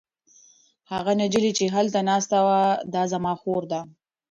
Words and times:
هغه 0.91 1.11
نجلۍ 1.21 1.51
چې 1.57 1.65
هلته 1.75 1.99
ناسته 2.09 2.39
ده 2.93 3.01
زما 3.13 3.33
خور 3.41 3.63
ده. 3.71 3.81